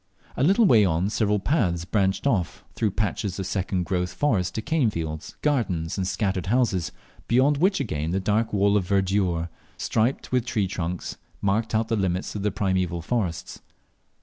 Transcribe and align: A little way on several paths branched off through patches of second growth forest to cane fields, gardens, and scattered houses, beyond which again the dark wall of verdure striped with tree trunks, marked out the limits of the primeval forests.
A 0.35 0.41
little 0.43 0.65
way 0.65 0.83
on 0.83 1.11
several 1.11 1.37
paths 1.39 1.85
branched 1.85 2.25
off 2.25 2.63
through 2.73 2.89
patches 2.89 3.37
of 3.37 3.45
second 3.45 3.83
growth 3.85 4.11
forest 4.13 4.55
to 4.55 4.61
cane 4.63 4.89
fields, 4.89 5.35
gardens, 5.43 5.95
and 5.95 6.07
scattered 6.07 6.47
houses, 6.47 6.91
beyond 7.27 7.57
which 7.57 7.79
again 7.79 8.09
the 8.09 8.19
dark 8.19 8.51
wall 8.51 8.75
of 8.77 8.87
verdure 8.87 9.49
striped 9.77 10.31
with 10.31 10.43
tree 10.43 10.65
trunks, 10.67 11.17
marked 11.39 11.75
out 11.75 11.87
the 11.87 11.95
limits 11.95 12.33
of 12.33 12.41
the 12.41 12.49
primeval 12.49 13.03
forests. 13.03 13.61